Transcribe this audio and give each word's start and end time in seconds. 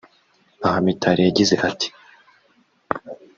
Aha 0.65 0.79
Mitali 0.85 1.21
yagize 1.23 1.55
ati 1.69 1.87